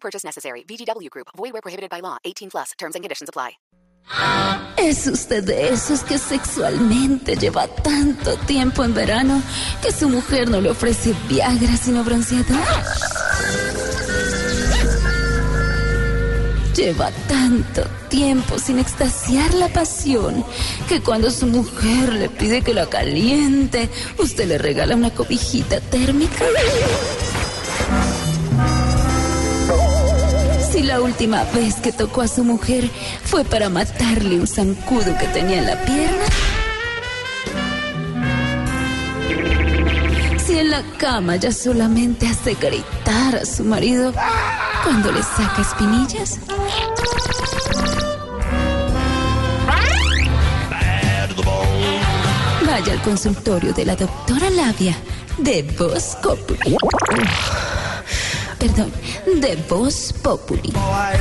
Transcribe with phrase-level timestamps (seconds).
[0.00, 0.64] Purchase necessary.
[0.64, 1.28] VGW Group.
[1.36, 2.16] Void where prohibited by law.
[2.24, 2.72] 18 plus.
[2.78, 3.58] Terms and conditions apply.
[4.76, 9.42] ¿Es usted de esos que sexualmente lleva tanto tiempo en verano
[9.82, 12.56] que su mujer no le ofrece Viagra sino bronceador?
[16.74, 20.44] Lleva tanto tiempo sin extasiar la pasión
[20.88, 26.44] que cuando su mujer le pide que la caliente, usted le regala una cobijita térmica.
[30.98, 32.90] La última vez que tocó a su mujer
[33.22, 36.24] fue para matarle un zancudo que tenía en la pierna.
[40.44, 44.12] Si en la cama ya solamente hace gritar a su marido
[44.82, 46.40] cuando le saca espinillas.
[52.66, 54.96] Vaya al consultorio de la doctora Labia
[55.38, 56.76] de Voz Populi.
[58.58, 58.90] Perdón,
[59.40, 60.72] de Voz Populi.
[60.74, 61.12] Ah,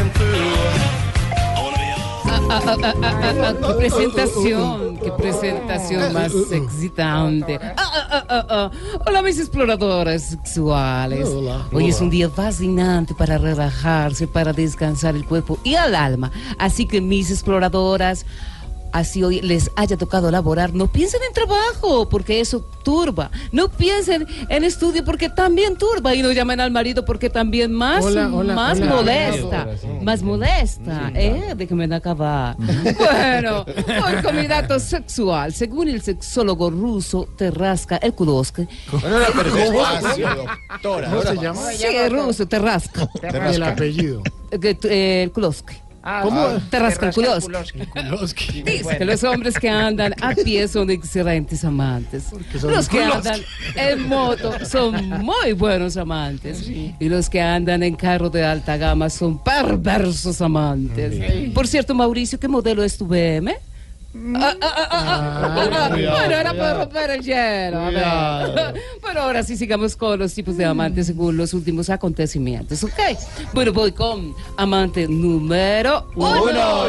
[2.49, 7.59] ah, ah, ah, ah, qué presentación, qué presentación más excitante.
[7.77, 8.71] Ah, ah, ah.
[9.05, 11.29] Hola, mis exploradoras sexuales.
[11.71, 16.31] Hoy es un día fascinante para relajarse, para descansar el cuerpo y el alma.
[16.57, 18.25] Así que, mis exploradoras,
[18.91, 23.29] así hoy les haya tocado laborar, no piensen en trabajo, porque eso turba.
[23.51, 26.15] No piensen en estudio, porque también turba.
[26.15, 28.95] Y no llamen al marido, porque también más, Hola, hola, más hola.
[28.95, 29.67] molesta.
[30.01, 31.53] Más molesta, ¿eh?
[31.55, 32.55] Déjenme acabar.
[32.97, 35.53] Bueno, hoy con mi dato sexual.
[35.53, 38.67] Según el sexólogo ruso Terraska Erkudowski.
[38.91, 41.09] doctora.
[41.09, 41.61] ¿Cómo se llama?
[41.71, 43.07] Sí, ruso, Terraska.
[43.21, 44.21] El apellido.
[44.51, 45.29] Eh,
[46.03, 47.13] Erkudowski.
[47.15, 47.27] ¿Cómo?
[47.27, 47.79] Erkudowski.
[47.85, 48.61] Kulovsky.
[48.63, 52.25] Dice que los hombres que andan a pie son excelentes amantes.
[52.59, 53.41] son Los que andan
[53.75, 56.67] en moto son muy buenos amantes.
[56.67, 61.51] Y los que andan en carro de alta gama son perversos amantes.
[61.53, 63.55] Por cierto, Mauricio, ¿qué modelo es tu BM?
[64.35, 67.79] Ah, ah, ah, ah, ah, ah, bueno, era para romper el hielo.
[69.01, 72.83] Pero ahora sí sigamos con los tipos de amantes según los últimos acontecimientos.
[72.83, 72.99] Ok.
[73.53, 76.85] Bueno, voy con amante número uno.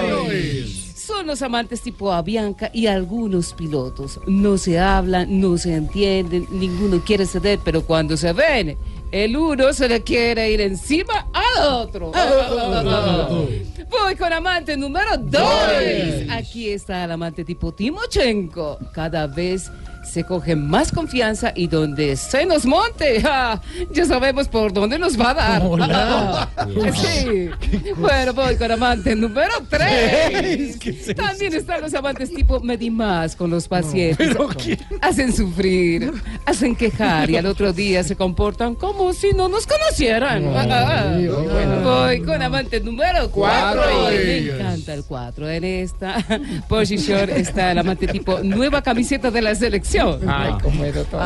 [0.95, 4.21] Son los amantes tipo Avianca y algunos pilotos.
[4.27, 8.77] No se hablan, no se entienden, ninguno quiere ceder, pero cuando se ven,
[9.11, 12.13] el uno se le quiere ir encima al otro.
[13.91, 15.43] Voy con amante número dos.
[16.31, 18.79] Aquí está el amante tipo Timochenko.
[18.93, 19.71] Cada vez
[20.09, 23.61] se coge más confianza y donde se nos monte, ja,
[23.93, 25.63] ya sabemos por dónde nos va a dar.
[25.65, 26.49] Hola.
[26.99, 27.51] Sí.
[27.97, 30.79] Bueno, voy con amante número 3.
[31.17, 34.37] También están los amantes tipo Medimás con los pacientes.
[35.01, 36.13] Hacen sufrir,
[36.47, 40.45] hacen quejar y al otro día se comportan como si no nos conocieran.
[40.55, 41.81] Ah, ah.
[41.83, 43.68] Voy con amante número 4.
[43.77, 45.51] Me encanta el 4.
[45.51, 46.25] En esta
[46.69, 50.21] posición está el amante tipo nueva camiseta de la selección.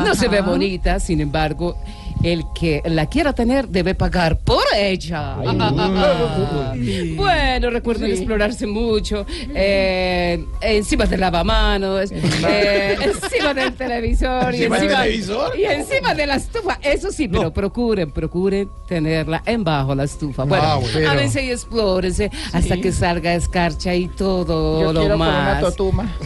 [0.01, 1.77] No se ve bonita, sin embargo,
[2.23, 5.37] el que la quiera tener debe pagar por ella.
[7.15, 9.25] Bueno, recuerden explorarse mucho.
[9.53, 14.53] eh, encima del lavamanos, eh, encima del televisor.
[14.53, 15.59] y ¿Encima del televisor?
[15.59, 16.79] Y encima de la estufa.
[16.81, 20.43] Eso sí, pero procuren, procuren tenerla en bajo la estufa.
[20.43, 21.09] Bueno, Ah, bueno.
[21.11, 25.63] ámense y explórense hasta que salga escarcha y todo lo más.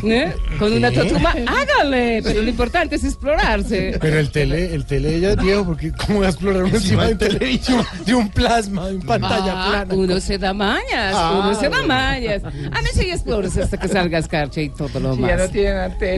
[0.04, 0.34] ¿Eh?
[0.60, 2.22] Con una totuma, hágale.
[2.24, 3.98] Pero lo importante es explorarse.
[4.00, 7.06] Pero el tele, el tele ya es viejo, porque ¿cómo va a explorar uno encima
[7.06, 9.94] de un televisor, de un plasma, de un pantalla Ah, plana?
[9.94, 12.44] uno se da mañas, Ah, uno se da mañas.
[12.44, 15.30] A mí sí explores hasta que salga escarcha y todo lo más.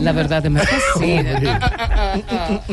[0.01, 1.39] La verdad me fascina.